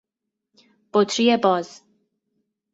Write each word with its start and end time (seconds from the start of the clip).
بطری 0.93 1.37
باز 1.37 1.81